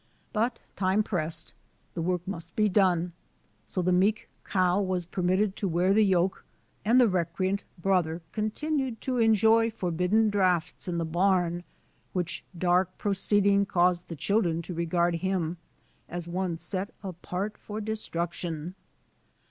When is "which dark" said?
12.13-12.97